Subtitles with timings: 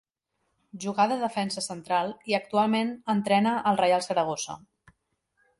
[0.85, 4.61] Jugà de defensa central i actualment entrena el Reial Saragossa.